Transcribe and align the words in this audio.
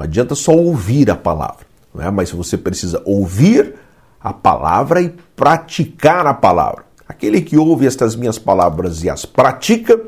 Não 0.00 0.06
adianta 0.06 0.36
só 0.36 0.52
ouvir 0.52 1.10
a 1.10 1.16
palavra, 1.16 1.66
não 1.92 2.04
é? 2.04 2.08
mas 2.08 2.30
você 2.30 2.56
precisa 2.56 3.02
ouvir 3.04 3.74
a 4.20 4.32
palavra 4.32 5.02
e 5.02 5.12
praticar 5.34 6.24
a 6.24 6.32
palavra. 6.32 6.84
Aquele 7.08 7.40
que 7.40 7.56
ouve 7.56 7.84
estas 7.84 8.14
minhas 8.14 8.38
palavras 8.38 9.02
e 9.02 9.10
as 9.10 9.24
pratica, 9.24 10.00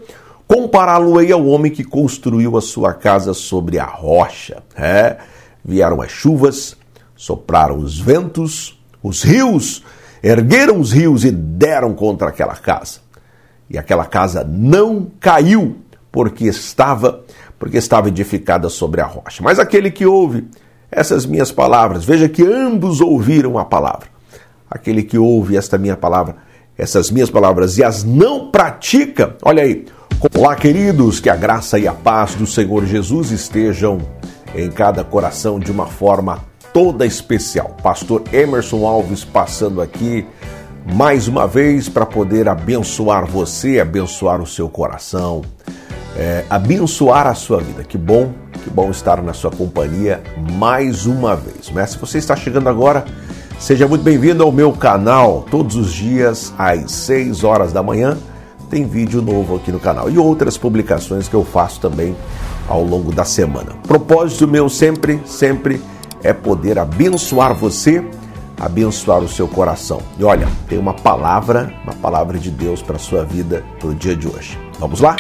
compará-lo-ei 0.47 1.33
ao 1.33 1.45
homem 1.45 1.73
que 1.73 1.83
construiu 1.83 2.57
a 2.57 2.61
sua 2.61 2.95
casa 2.95 3.35
sobre 3.35 3.81
a 3.81 3.85
rocha. 3.85 4.63
É, 4.77 5.17
vieram 5.65 6.01
as 6.01 6.13
chuvas, 6.13 6.77
sopraram 7.17 7.77
os 7.79 7.99
ventos, 7.99 8.81
os 9.03 9.25
rios, 9.25 9.83
ergueram 10.23 10.79
os 10.79 10.93
rios 10.93 11.25
e 11.25 11.33
deram 11.33 11.95
contra 11.95 12.29
aquela 12.29 12.55
casa. 12.55 13.01
E 13.69 13.77
aquela 13.77 14.05
casa 14.05 14.45
não 14.45 15.11
caiu, 15.19 15.79
porque 16.13 16.45
estava, 16.45 17.25
porque 17.61 17.77
estava 17.77 18.09
edificada 18.09 18.71
sobre 18.71 19.03
a 19.03 19.05
rocha. 19.05 19.43
Mas 19.43 19.59
aquele 19.59 19.91
que 19.91 20.07
ouve 20.07 20.49
essas 20.91 21.27
minhas 21.27 21.53
palavras, 21.53 22.05
veja 22.05 22.27
que 22.27 22.43
ambos 22.43 23.03
ouviram 23.03 23.59
a 23.59 23.65
palavra. 23.67 24.09
Aquele 24.69 25.03
que 25.03 25.19
ouve 25.19 25.57
esta 25.57 25.77
minha 25.77 25.97
palavra, 25.97 26.37
essas 26.77 27.11
minhas 27.11 27.29
palavras 27.29 27.77
e 27.77 27.85
as 27.85 28.03
não 28.03 28.51
pratica, 28.51 29.37
olha 29.43 29.63
aí. 29.63 29.85
Olá, 30.35 30.57
queridos, 30.57 31.21
que 31.21 31.29
a 31.29 31.37
graça 31.37 31.79
e 31.79 31.87
a 31.87 31.93
paz 31.93 32.35
do 32.35 32.47
Senhor 32.47 32.87
Jesus 32.87 33.31
estejam 33.31 33.99
em 34.55 34.71
cada 34.71 35.05
coração 35.05 35.61
de 35.61 35.71
uma 35.71 35.87
forma 35.87 36.43
toda 36.73 37.05
especial. 37.05 37.77
Pastor 37.83 38.23
Emerson 38.33 38.87
Alves 38.87 39.23
passando 39.23 39.83
aqui 39.83 40.27
mais 40.95 41.29
uma 41.29 41.47
vez 41.47 41.91
para 41.91 42.07
poder 42.07 42.49
abençoar 42.49 43.27
você, 43.27 43.81
abençoar 43.81 44.41
o 44.41 44.47
seu 44.47 44.69
coração, 44.69 45.43
é, 46.21 46.45
abençoar 46.51 47.27
a 47.27 47.35
sua 47.35 47.63
vida. 47.63 47.83
Que 47.83 47.97
bom, 47.97 48.33
que 48.63 48.69
bom 48.69 48.91
estar 48.91 49.23
na 49.23 49.33
sua 49.33 49.51
companhia 49.51 50.23
mais 50.53 51.07
uma 51.07 51.35
vez. 51.35 51.71
Mas 51.73 51.91
se 51.91 51.99
você 51.99 52.19
está 52.19 52.37
chegando 52.37 52.69
agora, 52.69 53.07
seja 53.59 53.89
muito 53.89 54.05
bem-vindo 54.05 54.43
ao 54.45 54.53
meu 54.53 54.71
canal. 54.71 55.47
Todos 55.51 55.77
os 55.77 55.91
dias 55.91 56.53
às 56.59 56.93
6 56.93 57.43
horas 57.43 57.73
da 57.73 57.83
manhã 57.83 58.19
tem 58.69 58.87
vídeo 58.87 59.23
novo 59.23 59.57
aqui 59.57 59.73
no 59.73 59.81
canal 59.81 60.11
e 60.11 60.19
outras 60.19 60.59
publicações 60.59 61.27
que 61.27 61.35
eu 61.35 61.43
faço 61.43 61.81
também 61.81 62.15
ao 62.69 62.85
longo 62.85 63.11
da 63.11 63.25
semana. 63.25 63.73
Propósito 63.89 64.47
meu 64.47 64.69
sempre, 64.69 65.21
sempre 65.25 65.81
é 66.23 66.35
poder 66.35 66.79
abençoar 66.79 67.55
você, 67.55 68.05
abençoar 68.61 69.21
o 69.21 69.29
seu 69.29 69.49
coração. 69.49 70.03
E 70.19 70.23
olha, 70.23 70.47
tem 70.69 70.79
uma 70.79 70.93
palavra, 70.93 71.73
uma 71.83 71.95
palavra 71.95 72.39
de 72.39 72.51
Deus 72.51 72.83
para 72.83 72.97
a 72.97 73.01
sua 73.01 73.25
vida 73.25 73.65
para 73.79 73.89
o 73.89 73.95
dia 73.95 74.15
de 74.15 74.29
hoje. 74.29 74.59
Vamos 74.79 75.01
lá? 75.01 75.17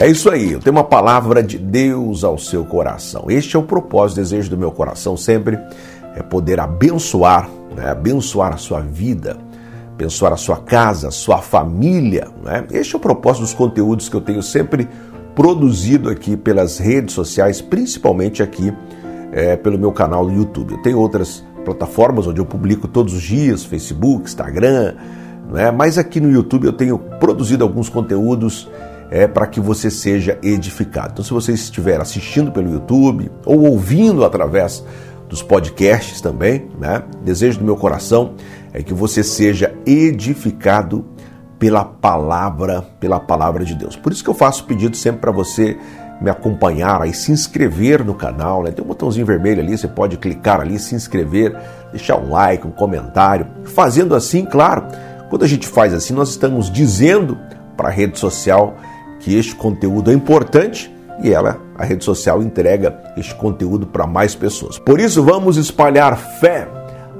É 0.00 0.06
isso 0.06 0.30
aí, 0.30 0.52
eu 0.52 0.60
tenho 0.60 0.76
uma 0.76 0.84
palavra 0.84 1.42
de 1.42 1.58
Deus 1.58 2.22
ao 2.22 2.38
seu 2.38 2.64
coração. 2.64 3.24
Este 3.28 3.56
é 3.56 3.58
o 3.58 3.64
propósito, 3.64 4.18
o 4.18 4.20
desejo 4.22 4.48
do 4.48 4.56
meu 4.56 4.70
coração 4.70 5.16
sempre, 5.16 5.58
é 6.14 6.22
poder 6.22 6.60
abençoar, 6.60 7.50
né? 7.76 7.90
abençoar 7.90 8.54
a 8.54 8.56
sua 8.56 8.80
vida, 8.80 9.36
abençoar 9.92 10.32
a 10.32 10.36
sua 10.36 10.58
casa, 10.58 11.08
a 11.08 11.10
sua 11.10 11.38
família. 11.38 12.28
Né? 12.44 12.64
Este 12.70 12.94
é 12.94 12.96
o 12.96 13.00
propósito 13.00 13.42
dos 13.42 13.52
conteúdos 13.52 14.08
que 14.08 14.14
eu 14.14 14.20
tenho 14.20 14.40
sempre 14.40 14.88
produzido 15.34 16.10
aqui 16.10 16.36
pelas 16.36 16.78
redes 16.78 17.12
sociais, 17.12 17.60
principalmente 17.60 18.40
aqui 18.40 18.72
é, 19.32 19.56
pelo 19.56 19.76
meu 19.76 19.90
canal 19.90 20.24
no 20.24 20.32
YouTube. 20.32 20.74
Eu 20.74 20.82
tenho 20.82 21.00
outras 21.00 21.44
plataformas 21.64 22.24
onde 22.24 22.40
eu 22.40 22.46
publico 22.46 22.86
todos 22.86 23.14
os 23.14 23.22
dias, 23.22 23.64
Facebook, 23.64 24.26
Instagram, 24.26 24.94
né? 25.50 25.72
mas 25.72 25.98
aqui 25.98 26.20
no 26.20 26.30
YouTube 26.30 26.66
eu 26.66 26.72
tenho 26.72 27.00
produzido 27.18 27.64
alguns 27.64 27.88
conteúdos 27.88 28.70
é, 29.10 29.26
para 29.26 29.46
que 29.46 29.60
você 29.60 29.90
seja 29.90 30.38
edificado. 30.42 31.10
Então, 31.12 31.24
se 31.24 31.32
você 31.32 31.52
estiver 31.52 32.00
assistindo 32.00 32.52
pelo 32.52 32.70
YouTube 32.70 33.30
ou 33.44 33.66
ouvindo 33.66 34.24
através 34.24 34.84
dos 35.28 35.42
podcasts 35.42 36.20
também, 36.20 36.68
né? 36.78 37.02
Desejo 37.22 37.58
do 37.58 37.64
meu 37.64 37.76
coração 37.76 38.34
é 38.72 38.82
que 38.82 38.94
você 38.94 39.22
seja 39.22 39.74
edificado 39.86 41.04
pela 41.58 41.84
palavra, 41.84 42.82
pela 43.00 43.20
palavra 43.20 43.64
de 43.64 43.74
Deus. 43.74 43.96
Por 43.96 44.12
isso 44.12 44.22
que 44.22 44.30
eu 44.30 44.34
faço 44.34 44.64
pedido 44.64 44.96
sempre 44.96 45.20
para 45.20 45.32
você 45.32 45.76
me 46.20 46.30
acompanhar 46.30 47.06
e 47.06 47.12
se 47.12 47.30
inscrever 47.30 48.04
no 48.04 48.14
canal, 48.14 48.62
né? 48.62 48.70
Tem 48.70 48.84
um 48.84 48.88
botãozinho 48.88 49.26
vermelho 49.26 49.60
ali, 49.60 49.76
você 49.76 49.86
pode 49.86 50.16
clicar 50.16 50.60
ali, 50.60 50.78
se 50.78 50.94
inscrever, 50.94 51.56
deixar 51.90 52.16
um 52.16 52.30
like, 52.30 52.66
um 52.66 52.70
comentário. 52.70 53.46
Fazendo 53.64 54.14
assim, 54.14 54.44
claro, 54.44 54.86
quando 55.28 55.44
a 55.44 55.48
gente 55.48 55.66
faz 55.66 55.92
assim, 55.92 56.14
nós 56.14 56.30
estamos 56.30 56.70
dizendo 56.70 57.38
para 57.76 57.88
a 57.88 57.92
rede 57.92 58.18
social 58.18 58.76
que 59.20 59.36
este 59.36 59.54
conteúdo 59.54 60.10
é 60.10 60.14
importante 60.14 60.92
e 61.22 61.32
ela, 61.32 61.60
a 61.76 61.84
rede 61.84 62.04
social, 62.04 62.42
entrega 62.42 62.96
este 63.16 63.34
conteúdo 63.34 63.86
para 63.86 64.06
mais 64.06 64.34
pessoas. 64.34 64.78
Por 64.78 65.00
isso, 65.00 65.22
vamos 65.22 65.56
espalhar 65.56 66.16
fé 66.16 66.68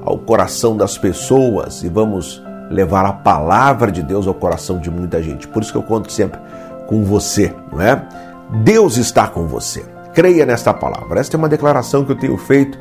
ao 0.03 0.17
coração 0.17 0.77
das 0.77 0.97
pessoas 0.97 1.83
e 1.83 1.89
vamos 1.89 2.41
levar 2.69 3.05
a 3.05 3.11
palavra 3.11 3.91
de 3.91 4.01
Deus 4.01 4.27
ao 4.27 4.33
coração 4.33 4.79
de 4.79 4.89
muita 4.89 5.21
gente. 5.21 5.47
Por 5.47 5.61
isso 5.61 5.71
que 5.71 5.77
eu 5.77 5.83
conto 5.83 6.11
sempre 6.11 6.39
com 6.87 7.03
você, 7.03 7.53
não 7.71 7.81
é? 7.81 8.01
Deus 8.63 8.97
está 8.97 9.27
com 9.27 9.47
você. 9.47 9.83
Creia 10.13 10.45
nesta 10.45 10.73
palavra. 10.73 11.19
Esta 11.19 11.35
é 11.35 11.37
uma 11.37 11.49
declaração 11.49 12.05
que 12.05 12.11
eu 12.11 12.17
tenho 12.17 12.37
feito 12.37 12.77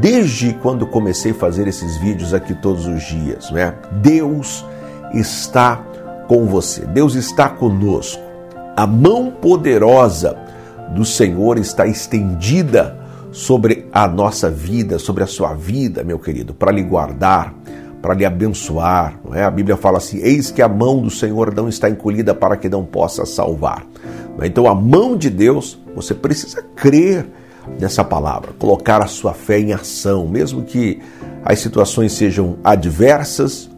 desde 0.00 0.52
quando 0.54 0.86
comecei 0.86 1.32
a 1.32 1.34
fazer 1.34 1.68
esses 1.68 1.96
vídeos 1.98 2.34
aqui 2.34 2.54
todos 2.54 2.86
os 2.86 3.02
dias, 3.04 3.50
não 3.50 3.58
é? 3.58 3.74
Deus 3.92 4.64
está 5.12 5.76
com 6.26 6.46
você. 6.46 6.84
Deus 6.86 7.14
está 7.14 7.48
conosco. 7.48 8.25
A 8.76 8.86
mão 8.86 9.30
poderosa 9.30 10.36
do 10.94 11.02
Senhor 11.02 11.56
está 11.56 11.86
estendida 11.86 12.98
sobre 13.32 13.86
a 13.90 14.06
nossa 14.06 14.50
vida, 14.50 14.98
sobre 14.98 15.24
a 15.24 15.26
sua 15.26 15.54
vida, 15.54 16.04
meu 16.04 16.18
querido, 16.18 16.52
para 16.52 16.70
lhe 16.70 16.82
guardar, 16.82 17.54
para 18.02 18.12
lhe 18.12 18.26
abençoar. 18.26 19.18
É? 19.32 19.44
A 19.44 19.50
Bíblia 19.50 19.78
fala 19.78 19.96
assim: 19.96 20.18
Eis 20.18 20.50
que 20.50 20.60
a 20.60 20.68
mão 20.68 21.00
do 21.00 21.10
Senhor 21.10 21.54
não 21.54 21.70
está 21.70 21.88
encolhida 21.88 22.34
para 22.34 22.54
que 22.54 22.68
não 22.68 22.84
possa 22.84 23.24
salvar. 23.24 23.86
É? 24.40 24.46
Então, 24.46 24.66
a 24.68 24.74
mão 24.74 25.16
de 25.16 25.30
Deus, 25.30 25.78
você 25.94 26.12
precisa 26.12 26.62
crer 26.76 27.26
nessa 27.80 28.04
palavra, 28.04 28.52
colocar 28.58 29.02
a 29.02 29.06
sua 29.06 29.32
fé 29.32 29.58
em 29.58 29.72
ação, 29.72 30.28
mesmo 30.28 30.62
que 30.62 31.00
as 31.42 31.60
situações 31.60 32.12
sejam 32.12 32.58
adversas, 32.62 33.70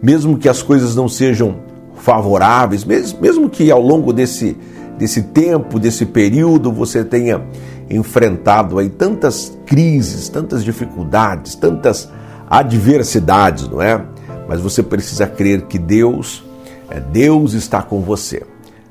mesmo 0.00 0.38
que 0.38 0.48
as 0.48 0.62
coisas 0.62 0.94
não 0.94 1.08
sejam 1.08 1.65
favoráveis, 2.06 2.84
mesmo, 2.84 3.50
que 3.50 3.68
ao 3.68 3.82
longo 3.82 4.12
desse, 4.12 4.56
desse 4.96 5.22
tempo, 5.22 5.80
desse 5.80 6.06
período, 6.06 6.70
você 6.70 7.04
tenha 7.04 7.44
enfrentado 7.90 8.78
aí 8.78 8.88
tantas 8.88 9.58
crises, 9.66 10.28
tantas 10.28 10.62
dificuldades, 10.62 11.56
tantas 11.56 12.08
adversidades, 12.48 13.68
não 13.68 13.82
é? 13.82 14.00
Mas 14.48 14.60
você 14.60 14.84
precisa 14.84 15.26
crer 15.26 15.62
que 15.62 15.80
Deus, 15.80 16.44
é 16.88 17.00
Deus 17.00 17.54
está 17.54 17.82
com 17.82 18.00
você. 18.00 18.46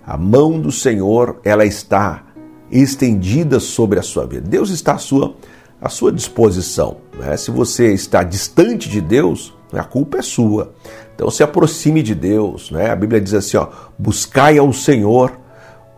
A 0.06 0.18
mão 0.18 0.59
do 0.59 0.70
Senhor, 0.70 1.40
ela 1.42 1.66
está 1.66 2.22
estendida 2.70 3.62
sobre 3.62 3.97
a 3.97 4.03
sua 4.03 4.28
vida. 4.28 4.46
Deus 4.46 4.70
está 4.70 4.96
à 4.96 4.97
sua, 4.97 5.38
à 5.82 5.88
sua 5.88 6.12
disposição. 6.12 6.97
Né? 7.18 7.38
Se 7.38 7.50
você 7.50 7.94
está 7.94 8.24
distante 8.24 8.90
de 8.90 9.00
Deus, 9.00 9.53
a 9.80 9.84
culpa 9.84 10.19
é 10.19 10.22
sua. 10.22 10.74
Então 11.16 11.30
se 11.30 11.44
aproxime 11.44 12.03
de 12.03 12.13
Deus, 12.13 12.69
né? 12.72 12.91
A 12.91 12.96
Bíblia 12.96 13.22
diz 13.22 13.34
assim, 13.34 13.58
ó, 13.58 13.68
buscai 13.97 14.58
ao 14.58 14.72
Senhor. 14.74 15.31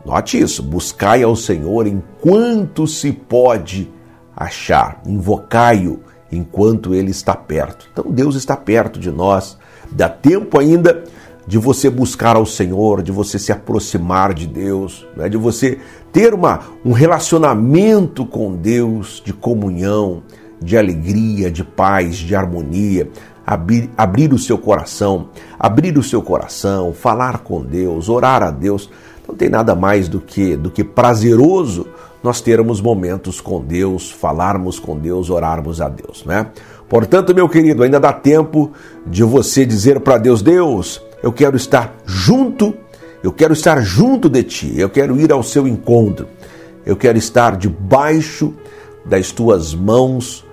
Note 0.06 0.40
isso, 0.40 0.62
buscai 0.62 1.24
ao 1.24 1.36
Senhor 1.36 1.88
enquanto 1.88 2.88
se 2.88 3.12
pode 3.12 3.92
achar, 4.36 5.02
invocai-o 5.06 6.00
enquanto 6.32 6.94
ele 6.94 7.12
está 7.12 7.36
perto. 7.36 7.90
Então 7.92 8.06
Deus 8.12 8.36
está 8.36 8.56
perto 8.56 9.00
de 9.00 9.12
nós. 9.12 9.58
Dá 9.92 10.08
tempo 10.08 10.60
ainda 10.60 11.04
de 11.48 11.58
você 11.58 11.90
buscar 11.90 12.36
ao 12.36 12.46
Senhor, 12.46 13.02
de 13.02 13.12
você 13.12 13.40
se 13.40 13.52
aproximar 13.52 14.34
de 14.34 14.46
Deus, 14.46 15.08
né? 15.16 15.30
de 15.30 15.38
você 15.38 15.80
ter 16.12 16.34
uma, 16.34 16.60
um 16.86 16.92
relacionamento 16.92 18.26
com 18.26 18.56
Deus 18.56 19.22
de 19.26 19.34
comunhão, 19.34 20.22
de 20.62 20.78
alegria, 20.78 21.50
de 21.50 21.64
paz, 21.64 22.18
de 22.18 22.36
harmonia 22.36 23.10
abrir, 23.48 23.90
abrir 23.96 24.34
o 24.34 24.38
seu 24.38 24.58
coração, 24.58 25.30
abrir 25.58 25.98
o 25.98 26.04
seu 26.04 26.22
coração, 26.22 26.92
falar 26.92 27.40
com 27.40 27.64
Deus, 27.64 28.10
orar 28.10 28.44
a 28.44 28.52
Deus. 28.52 28.90
Não 29.26 29.34
tem 29.34 29.48
nada 29.48 29.74
mais 29.74 30.10
do 30.10 30.20
que, 30.20 30.58
do 30.58 30.70
que 30.70 30.84
prazeroso 30.84 31.88
nós 32.22 32.42
termos 32.42 32.82
momentos 32.82 33.40
com 33.40 33.62
Deus, 33.62 34.12
falarmos 34.12 34.80
com 34.80 34.98
Deus, 34.98 35.30
orarmos 35.30 35.80
a 35.80 35.88
Deus, 35.88 36.26
né? 36.26 36.48
Portanto, 36.90 37.34
meu 37.34 37.48
querido, 37.48 37.84
ainda 37.84 38.00
dá 38.00 38.12
tempo 38.12 38.72
de 39.06 39.24
você 39.24 39.66
dizer 39.66 40.02
para 40.02 40.18
Deus: 40.18 40.42
Deus, 40.42 41.02
eu 41.24 41.32
quero 41.32 41.56
estar 41.56 41.96
junto, 42.06 42.74
eu 43.24 43.32
quero 43.32 43.54
estar 43.54 43.82
junto 43.82 44.28
de 44.30 44.44
ti, 44.44 44.74
eu 44.78 44.90
quero 44.90 45.20
ir 45.20 45.32
ao 45.32 45.44
seu 45.44 45.68
encontro, 45.68 46.28
eu 46.86 46.96
quero 46.96 47.18
estar 47.18 47.56
debaixo 47.56 48.54
das 49.06 49.32
tuas 49.32 49.74
mãos 49.74 50.46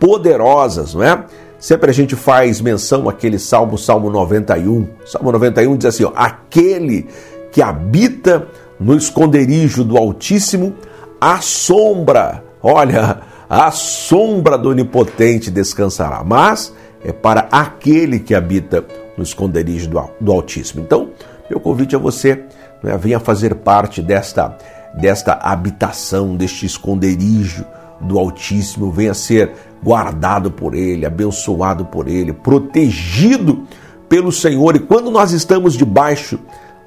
poderosas, 0.00 0.94
não 0.94 1.02
é? 1.02 1.24
Sempre 1.60 1.90
a 1.90 1.94
gente 1.94 2.16
faz 2.16 2.58
menção 2.58 3.06
àquele 3.06 3.38
Salmo, 3.38 3.76
Salmo 3.76 4.08
91. 4.08 4.88
Salmo 5.04 5.30
91 5.30 5.76
diz 5.76 5.86
assim: 5.86 6.04
ó, 6.04 6.12
aquele 6.16 7.06
que 7.52 7.60
habita 7.60 8.48
no 8.78 8.96
esconderijo 8.96 9.84
do 9.84 9.98
Altíssimo, 9.98 10.74
a 11.20 11.42
sombra, 11.42 12.42
olha, 12.62 13.20
a 13.48 13.70
sombra 13.70 14.56
do 14.56 14.70
Onipotente 14.70 15.50
descansará. 15.50 16.24
Mas 16.24 16.72
é 17.04 17.12
para 17.12 17.46
aquele 17.52 18.18
que 18.18 18.34
habita 18.34 18.82
no 19.14 19.22
esconderijo 19.22 19.90
do, 19.90 20.02
do 20.18 20.32
Altíssimo. 20.32 20.82
Então, 20.82 21.10
meu 21.50 21.60
convite 21.60 21.94
a 21.94 21.98
você, 21.98 22.42
né, 22.82 22.96
venha 22.96 23.20
fazer 23.20 23.54
parte 23.56 24.00
desta, 24.00 24.56
desta 24.94 25.34
habitação, 25.34 26.36
deste 26.36 26.64
esconderijo 26.64 27.66
do 28.00 28.18
Altíssimo, 28.18 28.90
venha 28.90 29.14
ser 29.14 29.52
guardado 29.82 30.50
por 30.50 30.74
Ele, 30.74 31.06
abençoado 31.06 31.84
por 31.84 32.08
Ele, 32.08 32.32
protegido 32.32 33.64
pelo 34.08 34.32
Senhor. 34.32 34.76
E 34.76 34.80
quando 34.80 35.10
nós 35.10 35.32
estamos 35.32 35.74
debaixo 35.74 36.38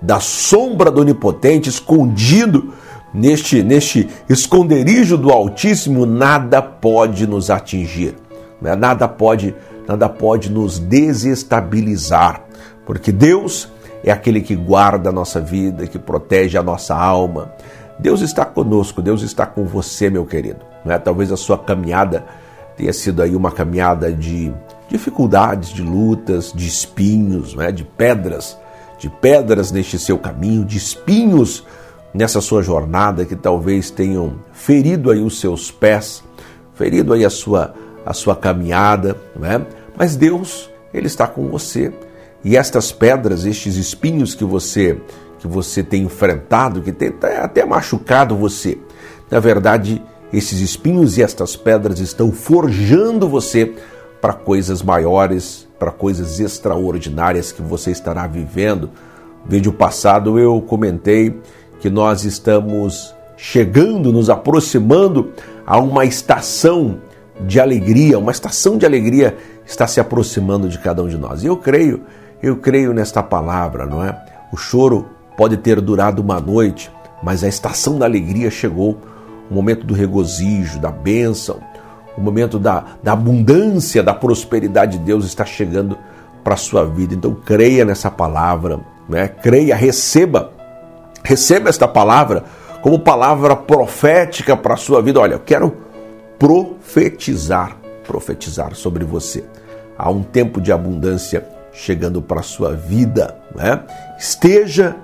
da 0.01 0.19
sombra 0.19 0.91
do 0.91 1.01
Onipotente, 1.01 1.69
escondido 1.69 2.73
neste, 3.13 3.63
neste 3.63 4.09
esconderijo 4.27 5.17
do 5.17 5.31
Altíssimo, 5.31 6.05
nada 6.05 6.61
pode 6.61 7.27
nos 7.27 7.49
atingir, 7.49 8.15
né? 8.61 8.75
nada 8.75 9.07
pode, 9.07 9.55
nada 9.87 10.09
pode 10.09 10.51
nos 10.51 10.79
desestabilizar, 10.79 12.43
porque 12.85 13.11
Deus 13.11 13.71
é 14.03 14.11
aquele 14.11 14.41
que 14.41 14.55
guarda 14.55 15.09
a 15.09 15.13
nossa 15.13 15.39
vida, 15.39 15.87
que 15.87 15.97
protege 15.97 16.57
a 16.57 16.63
nossa 16.63 16.93
alma. 16.93 17.53
Deus 17.97 18.19
está 18.21 18.43
conosco, 18.43 19.01
Deus 19.01 19.21
está 19.21 19.45
com 19.45 19.63
você, 19.63 20.09
meu 20.09 20.25
querido. 20.25 20.72
Né? 20.85 20.97
Talvez 20.99 21.31
a 21.31 21.37
sua 21.37 21.57
caminhada 21.57 22.25
tenha 22.75 22.93
sido 22.93 23.21
aí 23.21 23.35
uma 23.35 23.51
caminhada 23.51 24.11
de 24.11 24.51
dificuldades, 24.89 25.69
de 25.69 25.81
lutas, 25.81 26.51
de 26.53 26.67
espinhos, 26.67 27.55
né? 27.55 27.71
de 27.71 27.83
pedras, 27.83 28.57
de 28.97 29.09
pedras 29.09 29.71
neste 29.71 29.97
seu 29.97 30.17
caminho, 30.17 30.65
de 30.65 30.77
espinhos 30.77 31.65
nessa 32.13 32.39
sua 32.41 32.61
jornada 32.61 33.25
que 33.25 33.35
talvez 33.35 33.89
tenham 33.89 34.35
ferido 34.51 35.09
aí 35.09 35.21
os 35.21 35.39
seus 35.39 35.71
pés, 35.71 36.23
ferido 36.73 37.13
aí 37.13 37.25
a 37.25 37.29
sua 37.29 37.73
a 38.05 38.13
sua 38.13 38.35
caminhada, 38.35 39.15
né? 39.35 39.65
Mas 39.97 40.15
Deus, 40.15 40.69
ele 40.93 41.07
está 41.07 41.25
com 41.25 41.47
você. 41.47 41.93
E 42.43 42.57
estas 42.57 42.91
pedras, 42.91 43.45
estes 43.45 43.77
espinhos 43.77 44.35
que 44.35 44.43
você 44.43 44.99
que 45.39 45.47
você 45.47 45.83
tem 45.83 46.03
enfrentado, 46.03 46.81
que 46.81 46.91
tem 46.93 47.13
até 47.41 47.65
machucado 47.65 48.33
você, 48.33 48.77
na 49.29 49.41
verdade, 49.41 50.01
esses 50.33 50.59
espinhos 50.59 51.17
e 51.17 51.23
estas 51.23 51.55
pedras 51.55 51.99
estão 51.99 52.31
forjando 52.31 53.29
você 53.29 53.71
para 54.19 54.33
coisas 54.33 54.81
maiores, 54.81 55.67
para 55.77 55.91
coisas 55.91 56.39
extraordinárias 56.39 57.51
que 57.51 57.61
você 57.61 57.91
estará 57.91 58.25
vivendo. 58.25 58.89
No 59.45 59.51
vídeo 59.51 59.71
passado 59.71 60.39
eu 60.39 60.59
comentei 60.61 61.39
que 61.79 61.89
nós 61.89 62.25
estamos 62.25 63.13
chegando, 63.37 64.11
nos 64.11 64.29
aproximando 64.29 65.31
a 65.67 65.77
uma 65.77 66.03
estação 66.03 67.01
de 67.41 67.59
alegria, 67.59 68.17
uma 68.17 68.31
estação 68.31 68.77
de 68.77 68.85
alegria 68.85 69.37
está 69.65 69.85
se 69.85 69.99
aproximando 69.99 70.67
de 70.67 70.79
cada 70.79 71.03
um 71.03 71.07
de 71.07 71.17
nós. 71.17 71.43
E 71.43 71.47
eu 71.47 71.57
creio, 71.57 72.01
eu 72.41 72.55
creio 72.57 72.93
nesta 72.93 73.21
palavra, 73.21 73.85
não 73.85 74.03
é? 74.03 74.17
O 74.51 74.57
choro 74.57 75.07
pode 75.37 75.57
ter 75.57 75.79
durado 75.81 76.21
uma 76.21 76.39
noite, 76.39 76.91
mas 77.21 77.43
a 77.43 77.47
estação 77.47 77.99
da 77.99 78.05
alegria 78.05 78.49
chegou 78.49 78.97
o 79.53 79.55
momento 79.55 79.85
do 79.85 79.93
regozijo, 79.93 80.79
da 80.79 80.89
bênção, 80.89 81.59
o 82.17 82.21
momento 82.21 82.57
da, 82.57 82.83
da 83.03 83.13
abundância, 83.13 84.01
da 84.01 84.13
prosperidade 84.13 84.97
de 84.97 85.03
Deus 85.03 85.25
está 85.25 85.45
chegando 85.45 85.95
para 86.43 86.55
a 86.55 86.57
sua 86.57 86.83
vida. 86.83 87.13
Então 87.13 87.35
creia 87.35 87.85
nessa 87.85 88.09
palavra, 88.09 88.79
né? 89.07 89.27
creia, 89.27 89.75
receba, 89.75 90.51
receba 91.23 91.69
esta 91.69 91.87
palavra 91.87 92.45
como 92.81 92.97
palavra 92.99 93.55
profética 93.55 94.57
para 94.57 94.73
a 94.73 94.77
sua 94.77 95.03
vida. 95.03 95.19
Olha, 95.19 95.35
eu 95.35 95.39
quero 95.39 95.77
profetizar, 96.39 97.77
profetizar 98.07 98.73
sobre 98.73 99.05
você. 99.05 99.43
Há 99.95 100.09
um 100.09 100.23
tempo 100.23 100.59
de 100.59 100.71
abundância 100.71 101.47
chegando 101.71 102.23
para 102.23 102.39
a 102.39 102.43
sua 102.43 102.73
vida. 102.73 103.37
Né? 103.55 103.79
Esteja 104.17 104.95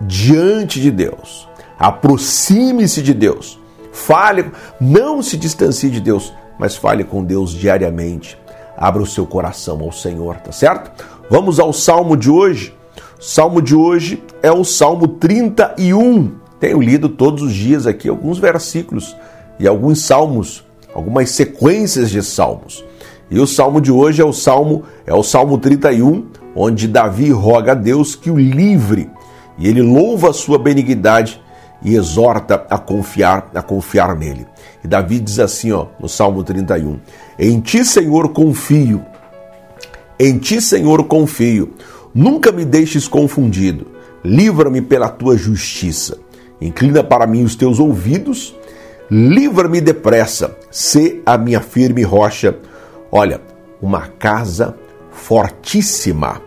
diante 0.00 0.80
de 0.80 0.90
Deus, 0.90 1.48
aproxime-se 1.78 3.00
de 3.00 3.14
Deus 3.14 3.61
Fale, 3.92 4.50
não 4.80 5.22
se 5.22 5.36
distancie 5.36 5.90
de 5.90 6.00
Deus, 6.00 6.32
mas 6.58 6.74
fale 6.74 7.04
com 7.04 7.22
Deus 7.22 7.52
diariamente. 7.52 8.38
Abra 8.76 9.02
o 9.02 9.06
seu 9.06 9.26
coração 9.26 9.80
ao 9.80 9.92
Senhor, 9.92 10.36
tá 10.36 10.50
certo? 10.50 11.04
Vamos 11.30 11.60
ao 11.60 11.72
salmo 11.72 12.16
de 12.16 12.30
hoje. 12.30 12.74
O 13.20 13.22
salmo 13.22 13.62
de 13.62 13.74
hoje 13.74 14.22
é 14.42 14.50
o 14.50 14.64
Salmo 14.64 15.06
31. 15.06 16.32
Tenho 16.58 16.80
lido 16.80 17.08
todos 17.08 17.42
os 17.42 17.52
dias 17.52 17.86
aqui 17.86 18.08
alguns 18.08 18.38
versículos 18.38 19.14
e 19.58 19.68
alguns 19.68 20.02
salmos, 20.02 20.64
algumas 20.94 21.30
sequências 21.30 22.10
de 22.10 22.22
salmos. 22.22 22.84
E 23.30 23.38
o 23.38 23.46
salmo 23.46 23.80
de 23.80 23.92
hoje 23.92 24.20
é 24.20 24.24
o 24.24 24.32
salmo 24.32 24.84
é 25.06 25.14
o 25.14 25.22
Salmo 25.22 25.58
31, 25.58 26.26
onde 26.54 26.88
Davi 26.88 27.30
roga 27.30 27.72
a 27.72 27.74
Deus 27.74 28.14
que 28.14 28.30
o 28.30 28.38
livre. 28.38 29.08
E 29.58 29.68
ele 29.68 29.82
louva 29.82 30.30
a 30.30 30.32
sua 30.32 30.58
benignidade 30.58 31.40
e 31.84 31.96
exorta 31.96 32.66
a 32.70 32.78
confiar, 32.78 33.50
a 33.54 33.62
confiar 33.62 34.16
nele. 34.16 34.46
E 34.84 34.88
Davi 34.88 35.18
diz 35.18 35.38
assim, 35.38 35.72
ó, 35.72 35.86
no 35.98 36.08
Salmo 36.08 36.42
31: 36.44 36.98
Em 37.38 37.60
ti, 37.60 37.84
Senhor, 37.84 38.28
confio. 38.30 39.04
Em 40.18 40.38
ti, 40.38 40.60
Senhor, 40.60 41.04
confio. 41.04 41.74
Nunca 42.14 42.52
me 42.52 42.64
deixes 42.64 43.08
confundido. 43.08 43.86
Livra-me 44.24 44.80
pela 44.80 45.08
tua 45.08 45.36
justiça. 45.36 46.18
Inclina 46.60 47.02
para 47.02 47.26
mim 47.26 47.42
os 47.42 47.56
teus 47.56 47.80
ouvidos. 47.80 48.54
Livra-me 49.10 49.80
depressa. 49.80 50.56
Sê 50.70 51.20
a 51.26 51.36
minha 51.36 51.60
firme 51.60 52.02
rocha. 52.02 52.56
Olha, 53.10 53.40
uma 53.80 54.02
casa 54.02 54.76
fortíssima. 55.10 56.40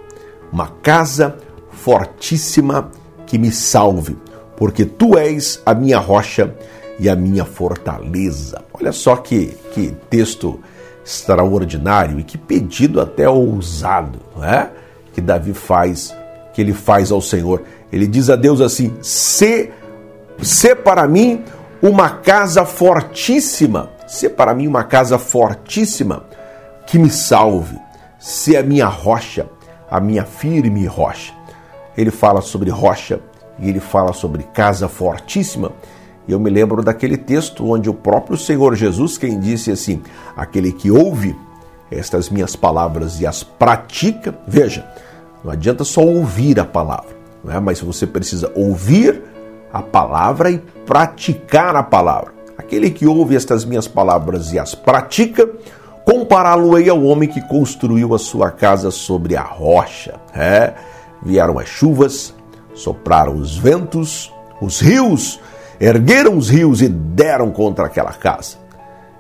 Uma 0.51 0.67
casa 0.67 1.35
fortíssima 1.69 2.89
que 3.25 3.37
me 3.37 3.51
salve 3.51 4.15
porque 4.57 4.85
tu 4.85 5.17
és 5.17 5.61
a 5.65 5.73
minha 5.73 5.99
rocha 5.99 6.53
e 6.99 7.09
a 7.09 7.15
minha 7.15 7.45
fortaleza. 7.45 8.63
Olha 8.73 8.91
só 8.91 9.15
que, 9.17 9.57
que 9.73 9.93
texto 10.09 10.59
extraordinário 11.05 12.19
e 12.19 12.23
que 12.23 12.37
pedido 12.37 12.99
até 12.99 13.29
ousado, 13.29 14.19
não 14.35 14.43
é? 14.43 14.71
Que 15.13 15.21
Davi 15.21 15.53
faz, 15.53 16.15
que 16.53 16.61
ele 16.61 16.73
faz 16.73 17.11
ao 17.11 17.21
Senhor. 17.21 17.63
Ele 17.91 18.07
diz 18.07 18.29
a 18.29 18.35
Deus 18.35 18.59
assim: 18.59 18.97
"Se 19.01 19.71
se 20.41 20.75
para 20.75 21.07
mim 21.07 21.43
uma 21.81 22.09
casa 22.09 22.65
fortíssima, 22.65 23.91
se 24.07 24.27
para 24.27 24.53
mim 24.53 24.67
uma 24.67 24.83
casa 24.83 25.19
fortíssima 25.19 26.25
que 26.87 26.97
me 26.97 27.09
salve, 27.09 27.77
se 28.19 28.57
a 28.57 28.63
minha 28.63 28.87
rocha, 28.87 29.47
a 29.89 29.99
minha 29.99 30.25
firme 30.25 30.85
rocha." 30.87 31.33
Ele 31.95 32.11
fala 32.11 32.41
sobre 32.41 32.69
rocha, 32.69 33.21
e 33.59 33.69
ele 33.69 33.79
fala 33.79 34.13
sobre 34.13 34.43
casa 34.43 34.87
fortíssima. 34.87 35.71
E 36.27 36.31
eu 36.31 36.39
me 36.39 36.49
lembro 36.49 36.83
daquele 36.83 37.17
texto 37.17 37.69
onde 37.69 37.89
o 37.89 37.93
próprio 37.93 38.37
Senhor 38.37 38.75
Jesus, 38.75 39.17
quem 39.17 39.39
disse 39.39 39.71
assim: 39.71 40.01
aquele 40.35 40.71
que 40.71 40.89
ouve 40.89 41.35
estas 41.91 42.29
minhas 42.29 42.55
palavras 42.55 43.19
e 43.21 43.27
as 43.27 43.43
pratica, 43.43 44.33
veja, 44.47 44.85
não 45.43 45.51
adianta 45.51 45.83
só 45.83 46.01
ouvir 46.01 46.59
a 46.59 46.65
palavra, 46.65 47.15
não 47.43 47.53
é? 47.53 47.59
mas 47.59 47.79
você 47.79 48.07
precisa 48.07 48.51
ouvir 48.55 49.21
a 49.71 49.81
palavra 49.81 50.49
e 50.49 50.57
praticar 50.85 51.75
a 51.75 51.83
palavra. 51.83 52.33
Aquele 52.57 52.89
que 52.89 53.05
ouve 53.05 53.35
estas 53.35 53.65
minhas 53.65 53.87
palavras 53.87 54.53
e 54.53 54.57
as 54.57 54.73
pratica, 54.73 55.47
compará-lo-ei 56.05 56.89
ao 56.89 57.03
homem 57.03 57.27
que 57.27 57.41
construiu 57.41 58.15
a 58.15 58.17
sua 58.17 58.49
casa 58.49 58.89
sobre 58.89 59.35
a 59.35 59.43
rocha. 59.43 60.15
É, 60.33 60.73
vieram 61.21 61.59
as 61.59 61.67
chuvas, 61.67 62.33
Sopraram 62.75 63.35
os 63.35 63.57
ventos, 63.57 64.31
os 64.61 64.79
rios 64.79 65.39
ergueram 65.79 66.37
os 66.37 66.49
rios 66.49 66.81
e 66.81 66.87
deram 66.87 67.51
contra 67.51 67.85
aquela 67.85 68.13
casa. 68.13 68.57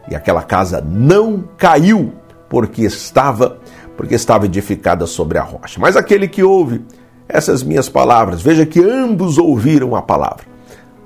E 0.09 0.15
aquela 0.15 0.43
casa 0.43 0.81
não 0.81 1.43
caiu, 1.57 2.13
porque 2.49 2.83
estava, 2.83 3.57
porque 3.97 4.15
estava 4.15 4.45
edificada 4.45 5.07
sobre 5.07 5.37
a 5.37 5.43
rocha. 5.43 5.79
Mas 5.79 5.95
aquele 5.95 6.27
que 6.27 6.43
ouve 6.43 6.85
essas 7.27 7.63
minhas 7.63 7.89
palavras, 7.89 8.41
veja 8.41 8.65
que 8.65 8.79
ambos 8.79 9.37
ouviram 9.37 9.95
a 9.95 10.01
palavra. 10.01 10.45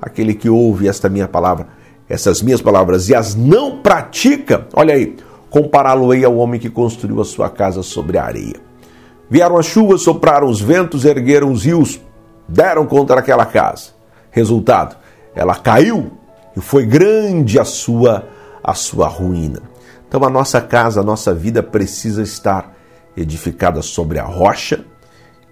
Aquele 0.02 0.34
que 0.34 0.50
ouve 0.50 0.88
esta 0.88 1.08
minha 1.08 1.28
palavra, 1.28 1.68
essas 2.08 2.42
minhas 2.42 2.62
palavras 2.62 3.10
e 3.10 3.16
as 3.16 3.36
não 3.36 3.80
pratica, 3.80 4.68
olha 4.74 4.94
aí, 4.94 5.16
compará-lo-ei 5.50 6.26
ao 6.26 6.36
homem 6.36 6.60
que 6.60 6.70
construiu 6.70 7.22
a 7.22 7.26
sua 7.26 7.50
casa 7.50 7.84
sobre 7.84 8.18
a 8.18 8.24
areia. 8.24 8.56
Vieram 9.30 9.58
as 9.58 9.66
chuvas, 9.66 10.02
sopraram 10.02 10.48
os 10.48 10.60
ventos, 10.60 11.06
ergueram 11.06 11.52
os 11.52 11.64
rios, 11.64 12.02
deram 12.50 12.86
contra 12.86 13.20
aquela 13.20 13.46
casa. 13.46 13.92
Resultado, 14.32 14.98
ela 15.36 15.56
caiu 15.56 16.12
e 16.56 16.62
foi 16.62 16.86
grande 16.86 17.60
a 17.60 17.66
sua 17.66 18.28
a 18.64 18.74
sua 18.74 19.08
ruína. 19.08 19.62
Então 20.08 20.24
a 20.24 20.30
nossa 20.30 20.60
casa, 20.60 21.02
a 21.02 21.04
nossa 21.04 21.34
vida 21.34 21.64
precisa 21.64 22.22
estar 22.22 22.76
edificada 23.16 23.82
sobre 23.82 24.20
a 24.20 24.24
rocha. 24.24 24.84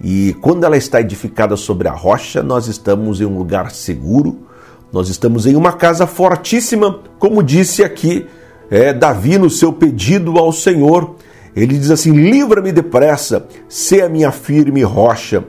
E 0.02 0.36
quando 0.42 0.64
ela 0.64 0.78
está 0.78 1.02
edificada 1.02 1.56
sobre 1.56 1.88
a 1.88 1.92
rocha, 1.92 2.44
nós 2.44 2.68
estamos 2.68 3.20
em 3.20 3.26
um 3.26 3.38
lugar 3.38 3.72
seguro, 3.72 4.48
nós 4.92 5.10
estamos 5.10 5.46
em 5.46 5.56
uma 5.56 5.74
casa 5.74 6.06
fortíssima, 6.06 7.02
como 7.20 7.44
disse 7.44 7.84
aqui 7.84 8.28
é, 8.70 8.94
Davi 8.94 9.38
no 9.38 9.50
seu 9.50 9.74
pedido 9.74 10.38
ao 10.38 10.52
Senhor. 10.52 11.16
Ele 11.56 11.78
diz 11.78 11.90
assim: 11.90 12.12
Livra-me 12.12 12.72
depressa, 12.72 13.48
se 13.68 14.02
a 14.02 14.08
minha 14.08 14.32
firme 14.32 14.84
rocha, 14.84 15.44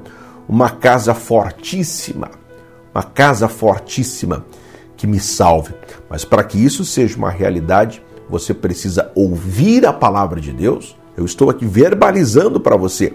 uma 0.49 0.71
casa 0.71 1.15
fortíssima, 1.15 2.31
uma 2.95 3.03
casa 3.03 3.49
fortíssima 3.49 4.45
que 4.97 5.07
me 5.07 5.21
salve. 5.21 5.75
Mas 6.09 6.25
para 6.25 6.43
que 6.43 6.59
isso 6.59 6.85
seja 6.85 7.17
uma 7.17 7.31
realidade, 7.31 8.03
você 8.29 8.55
precisa 8.55 9.13
ouvir 9.15 9.87
a 9.87 9.93
palavra 9.93 10.41
de 10.41 10.53
Deus. 10.53 10.97
Eu 11.17 11.25
estou 11.25 11.51
aqui 11.51 11.67
verbalizando 11.67 12.59
para 12.59 12.77
você 12.77 13.13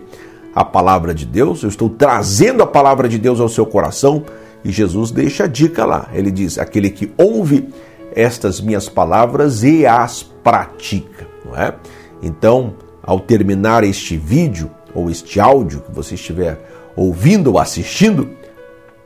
a 0.56 0.64
palavra 0.64 1.16
de 1.16 1.26
Deus, 1.26 1.64
eu 1.64 1.70
estou 1.70 1.90
trazendo 1.90 2.62
a 2.62 2.68
palavra 2.68 3.10
de 3.10 3.18
Deus 3.18 3.40
ao 3.40 3.50
seu 3.50 3.66
coração 3.66 4.24
e 4.64 4.72
Jesus 4.72 5.10
deixa 5.10 5.46
a 5.46 5.48
dica 5.48 5.84
lá. 5.84 6.10
Ele 6.14 6.30
diz: 6.30 6.60
aquele 6.60 6.90
que 6.90 7.12
ouve 7.18 7.70
estas 8.16 8.62
minhas 8.62 8.88
palavras 8.88 9.64
e 9.64 9.86
as 9.86 10.22
pratica, 10.22 11.28
não 11.44 11.58
é? 11.58 11.74
Então, 12.22 12.76
ao 13.02 13.20
terminar 13.20 13.84
este 13.84 14.16
vídeo 14.16 14.70
ou 14.94 15.10
este 15.10 15.40
áudio 15.40 15.82
que 15.82 15.92
você 15.92 16.14
estiver 16.14 16.73
ouvindo 16.96 17.52
ou 17.52 17.60
assistindo, 17.60 18.30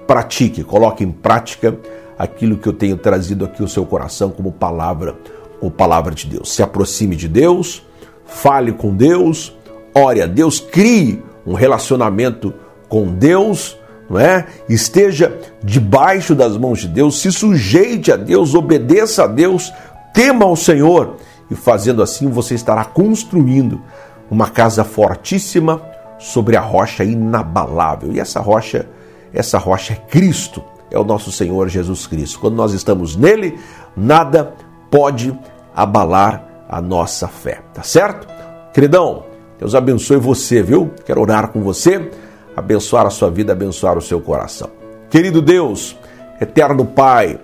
pratique, 0.05 0.63
coloque 0.63 1.03
em 1.03 1.11
prática 1.11 1.77
aquilo 2.17 2.57
que 2.57 2.67
eu 2.67 2.73
tenho 2.73 2.97
trazido 2.97 3.45
aqui 3.45 3.61
ao 3.61 3.67
seu 3.67 3.85
coração 3.85 4.29
como 4.29 4.51
palavra 4.51 5.15
ou 5.61 5.69
palavra 5.69 6.13
de 6.13 6.27
Deus. 6.27 6.53
Se 6.53 6.63
aproxime 6.63 7.15
de 7.15 7.27
Deus, 7.27 7.83
fale 8.25 8.71
com 8.71 8.95
Deus, 8.95 9.55
ore 9.93 10.21
a 10.21 10.25
Deus, 10.25 10.59
crie 10.59 11.21
um 11.45 11.53
relacionamento 11.53 12.53
com 12.89 13.07
Deus, 13.07 13.77
não 14.09 14.19
é? 14.19 14.45
Esteja 14.69 15.37
debaixo 15.63 16.33
das 16.33 16.57
mãos 16.57 16.79
de 16.79 16.87
Deus, 16.87 17.19
se 17.19 17.31
sujeite 17.31 18.11
a 18.11 18.15
Deus, 18.15 18.55
obedeça 18.55 19.23
a 19.23 19.27
Deus, 19.27 19.71
tema 20.13 20.45
ao 20.45 20.55
Senhor 20.55 21.17
e 21.49 21.55
fazendo 21.55 22.01
assim 22.01 22.29
você 22.29 22.55
estará 22.55 22.83
construindo 22.83 23.81
uma 24.29 24.49
casa 24.49 24.83
fortíssima 24.83 25.81
sobre 26.17 26.55
a 26.55 26.61
rocha 26.61 27.03
inabalável. 27.03 28.11
E 28.11 28.19
essa 28.19 28.39
rocha, 28.39 28.87
essa 29.33 29.57
rocha 29.57 29.93
é 29.93 29.95
Cristo, 29.95 30.63
é 30.89 30.97
o 30.97 31.03
nosso 31.03 31.31
Senhor 31.31 31.67
Jesus 31.67 32.07
Cristo. 32.07 32.39
Quando 32.39 32.55
nós 32.55 32.73
estamos 32.73 33.15
nele, 33.15 33.57
nada 33.95 34.53
pode 34.89 35.37
abalar 35.75 36.43
a 36.69 36.81
nossa 36.81 37.27
fé, 37.27 37.61
tá 37.73 37.83
certo? 37.83 38.27
Queridão, 38.73 39.23
Deus 39.59 39.75
abençoe 39.75 40.17
você, 40.17 40.61
viu? 40.61 40.91
Quero 41.05 41.21
orar 41.21 41.49
com 41.49 41.61
você 41.61 42.09
abençoar 42.57 43.05
a 43.05 43.11
sua 43.11 43.29
vida, 43.29 43.53
abençoar 43.53 43.95
o 43.99 44.01
seu 44.01 44.19
coração. 44.19 44.71
Querido 45.11 45.43
Deus, 45.43 45.95
eterno 46.41 46.83
Pai, 46.83 47.39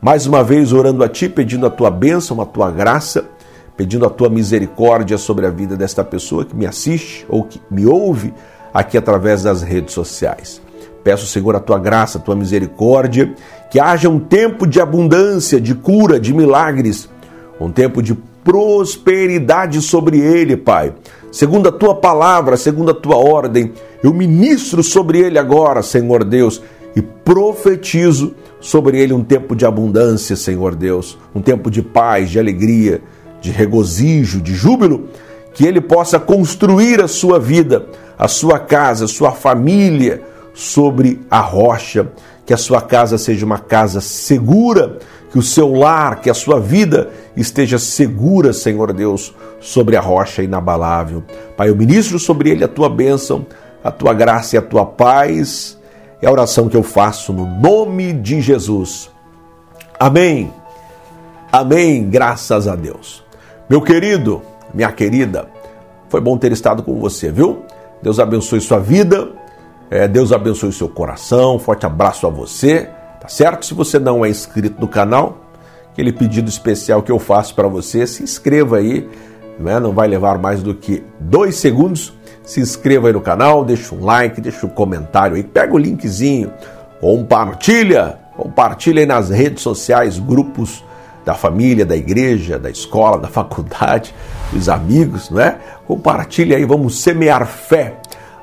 mais 0.00 0.26
uma 0.26 0.42
vez 0.42 0.72
orando 0.72 1.04
a 1.04 1.08
Ti, 1.08 1.28
pedindo 1.28 1.64
a 1.66 1.70
Tua 1.70 1.88
bênção, 1.88 2.40
a 2.40 2.44
Tua 2.44 2.68
graça, 2.68 3.26
pedindo 3.76 4.06
a 4.06 4.10
Tua 4.10 4.28
misericórdia 4.28 5.18
sobre 5.18 5.46
a 5.46 5.50
vida 5.50 5.76
desta 5.76 6.02
pessoa 6.02 6.44
que 6.44 6.56
me 6.56 6.66
assiste 6.66 7.26
ou 7.28 7.44
que 7.44 7.60
me 7.70 7.86
ouve 7.86 8.32
aqui 8.72 8.96
através 8.96 9.42
das 9.42 9.62
redes 9.62 9.92
sociais. 9.94 10.60
Peço, 11.04 11.26
Senhor, 11.26 11.54
a 11.54 11.60
Tua 11.60 11.78
graça, 11.78 12.18
a 12.18 12.20
Tua 12.20 12.34
misericórdia, 12.34 13.34
que 13.70 13.78
haja 13.78 14.08
um 14.08 14.18
tempo 14.18 14.66
de 14.66 14.80
abundância, 14.80 15.60
de 15.60 15.74
cura, 15.74 16.18
de 16.18 16.32
milagres, 16.32 17.08
um 17.60 17.70
tempo 17.70 18.02
de 18.02 18.14
prosperidade 18.42 19.82
sobre 19.82 20.18
ele, 20.18 20.56
Pai. 20.56 20.94
Segundo 21.32 21.68
a 21.68 21.72
tua 21.72 21.94
palavra, 21.94 22.56
segundo 22.56 22.92
a 22.92 22.94
tua 22.94 23.16
ordem, 23.16 23.72
eu 24.02 24.14
ministro 24.14 24.82
sobre 24.82 25.18
ele 25.18 25.38
agora, 25.38 25.82
Senhor 25.82 26.24
Deus, 26.24 26.62
e 26.94 27.02
profetizo 27.02 28.34
sobre 28.60 28.98
ele 28.98 29.12
um 29.12 29.22
tempo 29.22 29.54
de 29.54 29.66
abundância, 29.66 30.34
Senhor 30.34 30.74
Deus, 30.74 31.18
um 31.34 31.42
tempo 31.42 31.70
de 31.70 31.82
paz, 31.82 32.30
de 32.30 32.38
alegria, 32.38 33.02
de 33.40 33.50
regozijo, 33.50 34.40
de 34.40 34.54
júbilo, 34.54 35.08
que 35.54 35.66
ele 35.66 35.80
possa 35.80 36.18
construir 36.18 37.00
a 37.00 37.08
sua 37.08 37.38
vida, 37.38 37.86
a 38.18 38.28
sua 38.28 38.58
casa, 38.58 39.06
a 39.06 39.08
sua 39.08 39.32
família 39.32 40.22
sobre 40.52 41.20
a 41.30 41.40
rocha, 41.40 42.12
que 42.44 42.52
a 42.52 42.56
sua 42.56 42.80
casa 42.80 43.18
seja 43.18 43.44
uma 43.44 43.58
casa 43.58 44.00
segura, 44.00 44.98
que 45.30 45.38
o 45.38 45.42
seu 45.42 45.72
lar, 45.74 46.20
que 46.20 46.30
a 46.30 46.34
sua 46.34 46.60
vida 46.60 47.10
esteja 47.36 47.78
segura, 47.78 48.52
Senhor 48.52 48.92
Deus, 48.92 49.34
sobre 49.60 49.96
a 49.96 50.00
rocha 50.00 50.42
inabalável. 50.42 51.22
Pai, 51.56 51.68
eu 51.68 51.76
ministro 51.76 52.18
sobre 52.18 52.50
ele 52.50 52.64
a 52.64 52.68
tua 52.68 52.88
bênção, 52.88 53.46
a 53.82 53.90
tua 53.90 54.14
graça 54.14 54.56
e 54.56 54.58
a 54.58 54.62
tua 54.62 54.86
paz. 54.86 55.78
É 56.22 56.26
a 56.26 56.32
oração 56.32 56.68
que 56.68 56.76
eu 56.76 56.82
faço 56.82 57.32
no 57.32 57.46
nome 57.46 58.12
de 58.12 58.40
Jesus. 58.40 59.10
Amém. 59.98 60.52
Amém. 61.52 62.08
Graças 62.08 62.66
a 62.66 62.74
Deus. 62.74 63.25
Meu 63.68 63.82
querido, 63.82 64.42
minha 64.72 64.92
querida, 64.92 65.48
foi 66.08 66.20
bom 66.20 66.38
ter 66.38 66.52
estado 66.52 66.84
com 66.84 67.00
você, 67.00 67.32
viu? 67.32 67.64
Deus 68.00 68.20
abençoe 68.20 68.60
sua 68.60 68.78
vida. 68.78 69.32
É, 69.90 70.06
Deus 70.06 70.30
abençoe 70.30 70.72
seu 70.72 70.88
coração. 70.88 71.58
Forte 71.58 71.84
abraço 71.84 72.28
a 72.28 72.30
você, 72.30 72.88
tá 73.20 73.26
certo? 73.26 73.66
Se 73.66 73.74
você 73.74 73.98
não 73.98 74.24
é 74.24 74.28
inscrito 74.28 74.80
no 74.80 74.86
canal, 74.86 75.38
aquele 75.90 76.12
pedido 76.12 76.48
especial 76.48 77.02
que 77.02 77.10
eu 77.10 77.18
faço 77.18 77.56
para 77.56 77.66
você, 77.66 78.06
se 78.06 78.22
inscreva 78.22 78.76
aí, 78.76 79.08
né? 79.58 79.80
não 79.80 79.92
vai 79.92 80.06
levar 80.06 80.38
mais 80.38 80.62
do 80.62 80.72
que 80.72 81.02
dois 81.18 81.56
segundos 81.56 82.14
se 82.44 82.60
inscreva 82.60 83.08
aí 83.08 83.12
no 83.12 83.20
canal, 83.20 83.64
deixa 83.64 83.92
um 83.96 84.04
like, 84.04 84.40
deixa 84.40 84.64
um 84.64 84.70
comentário 84.70 85.34
aí, 85.34 85.42
pega 85.42 85.74
o 85.74 85.78
linkzinho, 85.78 86.52
compartilha, 87.00 88.16
compartilha 88.36 89.00
aí 89.00 89.06
nas 89.06 89.30
redes 89.30 89.60
sociais, 89.60 90.20
grupos 90.20 90.84
da 91.26 91.34
família, 91.34 91.84
da 91.84 91.96
igreja, 91.96 92.56
da 92.56 92.70
escola, 92.70 93.18
da 93.18 93.26
faculdade, 93.26 94.14
dos 94.52 94.68
amigos, 94.68 95.28
não 95.28 95.40
é? 95.40 95.58
Compartilha 95.84 96.56
aí, 96.56 96.64
vamos 96.64 97.00
semear 97.00 97.44
fé 97.44 97.96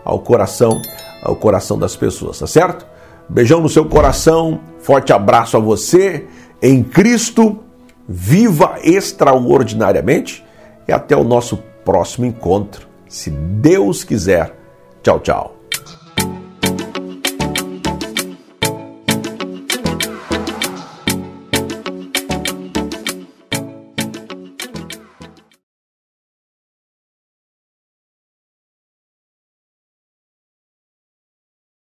ao 0.04 0.20
coração, 0.20 0.82
ao 1.24 1.34
coração 1.34 1.80
das 1.80 1.96
pessoas, 1.96 2.40
tá 2.40 2.46
certo? 2.46 2.86
Beijão 3.30 3.62
no 3.62 3.70
seu 3.70 3.86
coração, 3.86 4.60
forte 4.82 5.13
abraço 5.13 5.56
a 5.56 5.62
você 5.62 6.28
em 6.62 6.84
Cristo, 6.84 7.63
viva 8.08 8.75
extraordinariamente 8.84 10.46
e 10.86 10.92
até 10.92 11.16
o 11.16 11.24
nosso 11.24 11.63
próximo 11.86 12.25
encontro 12.25 12.86
se 13.08 13.30
Deus 13.30 14.04
quiser. 14.04 14.54
Tchau, 15.02 15.20
tchau. 15.22 15.52